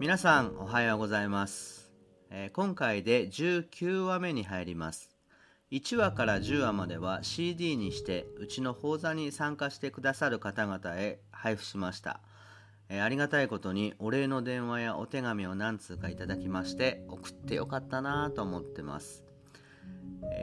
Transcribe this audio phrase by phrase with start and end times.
[0.00, 1.92] 皆さんおはようございます、
[2.30, 5.10] えー、今回で19話目に入ります。
[5.72, 12.20] 1話から10話までは CD にしてうちの講座に参加してくださる方々へ配布しました、
[12.88, 19.26] えー、ありがたいことにお礼の電話やお手紙を何通かいただきまして送ってよかったなと思ってます。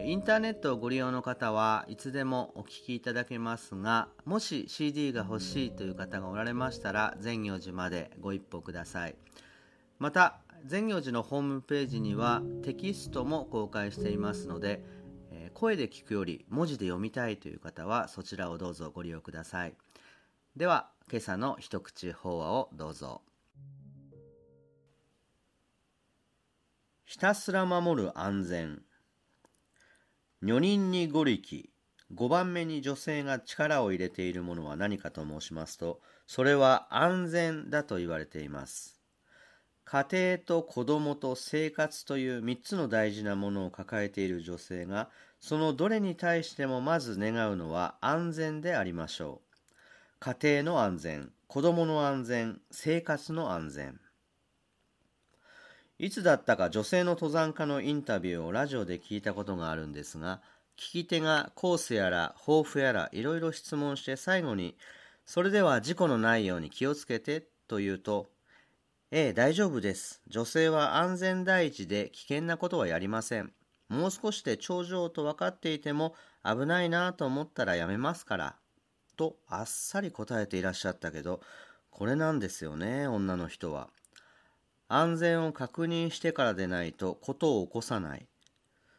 [0.06, 9.16] インターネットをご利用の方はいつでもお聞きいただけますがもし CD が欲しいという方がおられましたら善行寺までご一報ください。
[10.00, 14.84] また善行寺のホームページにはテキストも公開していますので
[15.54, 19.74] 声で聞くより文字で読みたいという方はそちらをどうぞご利用ください。
[20.56, 23.22] では今朝の一口法話をどうぞ。
[27.06, 28.82] ひたすら守る安全。
[30.44, 31.72] 女人に五力
[32.14, 38.97] 5番目に女性が力を入れているものは何かと申しますとそれは安全だと言われています。
[39.90, 49.60] 家庭と子供と生活という3つの大事なものを抱えている女性がそのどれに対してもまず願うのは安全でありましょう。
[50.20, 54.00] 家庭の安全子供の安全生活の安全。
[56.00, 60.42] いつだったか女性の登山家のインタビューをラジオで聞いたことがあるんですが
[60.76, 64.76] 聞き手がコースやら抱負やらいろいろ質問して最後に
[65.26, 68.30] 「それでは事故のないように気をつけて」と言うと
[69.10, 70.22] ええ、大丈夫です。
[70.28, 73.54] 女性は安全第一で危険なことはやりません。
[73.88, 76.14] もう少しで頂上と分かっていても
[76.44, 78.56] 危ないなと思ったらやめますから。
[79.16, 81.40] とあっさり答えていらっしゃったけど、
[81.90, 83.88] これなんですよね、女の人は。
[84.90, 88.28] 安全を確認してからでないとことを起こさない。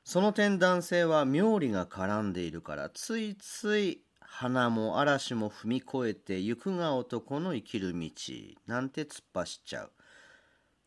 [0.05, 8.11] その点男性は妙理が絡んでいるからついつい花も嵐も踏み越えて行くが男の生きる道
[8.67, 9.93] なんて突っ走っちゃう。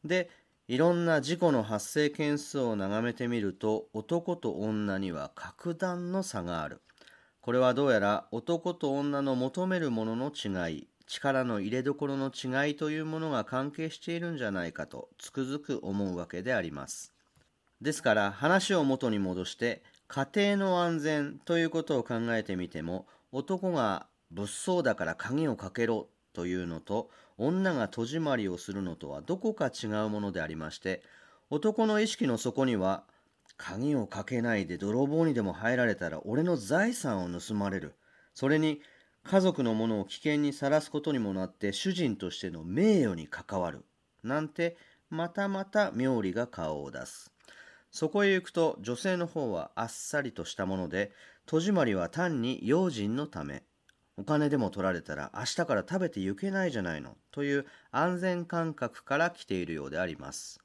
[0.05, 0.29] で
[0.67, 6.81] いろんな事故の発生件数を眺めてみると男と女には格段の差がある
[7.41, 17.13] これはどうやら男と女の求めるものの違い力の入れどころの違いというものが関係しているんじゃないかとつくづく思うわけであります
[17.81, 31.01] ですから話を元に戻して家庭の安全ということを考えてみても男が物騒だから鍵をかけろというのと女が戸締まりをするのとはどこか違うものでありまして
[31.49, 33.03] 男の意識の底には
[33.57, 37.93] 鍵をかけないで泥棒にでも入られたら俺の財産を盗まれる。
[38.33, 38.81] それに
[39.23, 43.85] 家族のものを危険にさらすことにもなって主人としての名誉に関わる。
[44.23, 44.77] なんて
[45.11, 47.31] またまた妙理が顔を出す。
[47.91, 51.11] そこへ行くと女性の方はあっさりとしたもので
[51.45, 53.63] 戸締まりは単に用心のため。
[54.17, 60.59] お金でも取られたら明日から食べて行けないじゃないのという安全感覚から来ているようであります。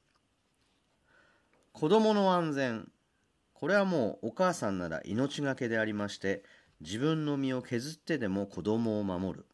[1.73, 2.91] 子供の安全。
[3.53, 6.43] これはもうお母さんなら命がけでありまして
[6.81, 9.45] 自分の身を削ってでも子供を守る。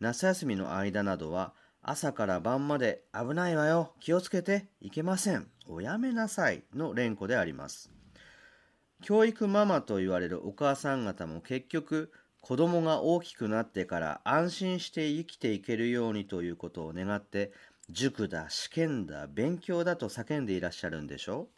[0.00, 7.97] 夏休みの間などは朝から晩まで危ないわよ気をつけていけませんおやめなさいの連呼であります。
[9.02, 17.52] 教育ママと言われるお母さん方も結局子供が大きくなってから安心して生きていけるようにということを願って
[17.90, 21.42] 塾だ試験だ勉強だと叫んでいらっしゃるんでしょ？
[21.42, 21.48] う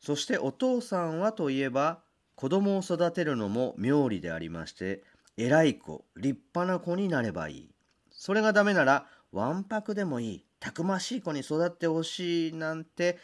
[0.00, 2.00] そしてお父さんはといえば
[2.34, 5.02] 子供を育てるのも妙理でありまして
[5.36, 7.70] 偉い子立派な子になればいい。
[8.10, 13.18] それがダメならわんぱくでもいいたくましい子に育ってほしいなんて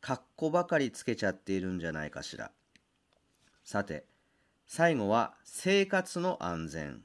[0.00, 2.50] 格好ばかりつけちゃっているんじゃないかしら
[3.64, 4.04] さて
[4.66, 7.00] 最後は生活の安全。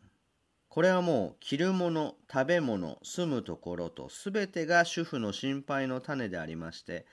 [0.68, 7.06] これはもう着るもの、食べ物、住むところと全てが主婦の心配の種でありまして、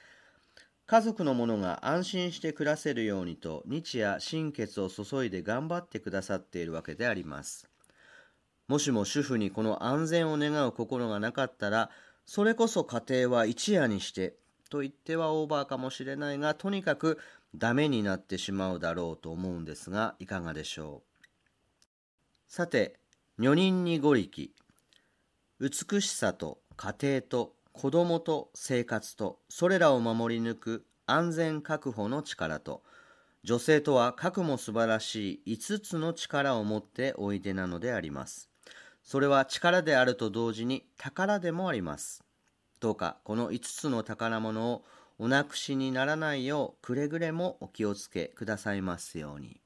[0.86, 7.68] 家族の者が安心して暮らせるようにと日夜心血を注いで頑張ってくださっているわけであります。
[8.66, 11.91] もしも主婦にこの安全を願う心がなかったら、
[12.24, 14.34] それこそ家庭は一夜にして
[14.71, 17.19] と言ってはオーバーかもしれないが、とにかく
[17.55, 21.27] ダメになってしまうだろうと思うんですがいかがでしょう。
[22.47, 22.99] さて
[23.39, 24.53] 女人に五力。
[25.59, 32.83] 美しさと家庭と子供と生活とそれらを守り抜く安全確保の力と。
[33.43, 38.51] 女性とは核も素晴らしい5つの力を持っておいでなのであります。
[39.03, 42.22] それは力であると同時に宝でもあります。
[42.80, 44.84] どうかこの5つの宝物を
[45.18, 49.60] おなくしにならないようくれぐれもお気をつけくださいますように。